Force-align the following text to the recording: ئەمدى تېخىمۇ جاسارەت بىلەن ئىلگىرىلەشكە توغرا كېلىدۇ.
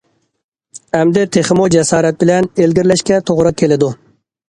ئەمدى 0.99 1.27
تېخىمۇ 1.37 1.69
جاسارەت 1.77 2.19
بىلەن 2.25 2.51
ئىلگىرىلەشكە 2.65 3.25
توغرا 3.31 3.57
كېلىدۇ. 3.65 3.97